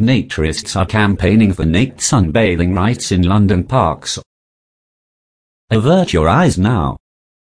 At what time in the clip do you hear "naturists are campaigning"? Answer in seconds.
0.00-1.52